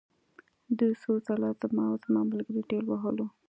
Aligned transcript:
دوی 0.77 0.93
څو 1.01 1.11
ځله 1.25 1.49
زه 1.59 1.67
او 1.89 1.93
زما 2.03 2.21
ملګري 2.31 2.61
ټېل 2.69 2.85
وهلو 2.89 3.27